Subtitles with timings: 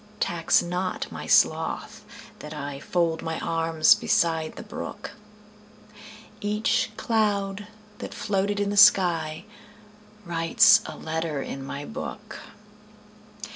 [0.19, 2.03] Tax not my sloth
[2.39, 5.11] that IFold my arms beside the brook;
[6.39, 7.67] Each cloud
[7.99, 8.77] that floated in the
[10.25, 12.39] skyWrites a letter in my book.